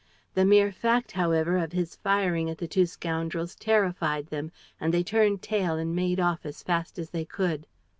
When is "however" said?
1.11-1.57